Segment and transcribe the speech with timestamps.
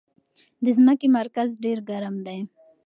[0.63, 2.39] د ځمکې مرکز ډېر ګرم دی.